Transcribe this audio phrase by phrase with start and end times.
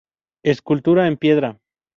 [0.41, 1.59] Escultura en piedra.